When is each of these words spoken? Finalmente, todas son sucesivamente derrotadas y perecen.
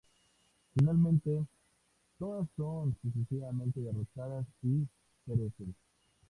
Finalmente, 0.73 1.45
todas 2.17 2.47
son 2.57 2.97
sucesivamente 3.03 3.81
derrotadas 3.81 4.47
y 4.63 4.87
perecen. 5.27 5.75